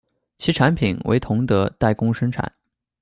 [0.35, 2.51] 其产品为同德代工生产。